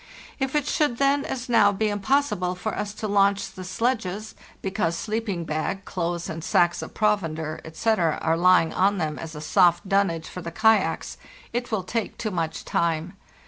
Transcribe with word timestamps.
If 0.39 0.55
it 0.55 0.65
should 0.65 0.97
then, 0.97 1.23
as 1.25 1.47
now, 1.47 1.71
be 1.71 1.87
impossible 1.89 2.55
for 2.55 2.75
us 2.75 2.91
to 2.95 3.07
launch 3.07 3.51
the 3.51 3.63
sledges, 3.63 4.33
because 4.63 4.97
sleeping 4.97 5.45
bag, 5.45 5.85
clothes, 5.85 6.27
and 6.27 6.43
sacks 6.43 6.81
of 6.81 6.95
provender, 6.95 7.61
etc., 7.63 8.17
are 8.19 8.35
lying 8.35 8.73
on 8.73 8.97
them 8.97 9.19
as 9.19 9.35
a 9.35 9.41
soft 9.41 9.87
dunnage 9.87 10.27
for 10.27 10.41
the 10.41 10.49
kayaks, 10.49 11.17
it 11.53 11.69
will 11.71 11.83
take 11.83 12.17
too 12.17 12.31
much 12.31 12.65
time. 12.65 13.13